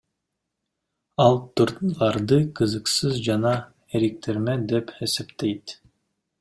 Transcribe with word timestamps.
Ал 1.25 1.37
турларды 1.59 2.39
кызыксыз 2.61 3.21
жана 3.29 3.53
эриктирме 4.01 4.59
деп 4.73 4.93
эсептейт. 5.09 5.79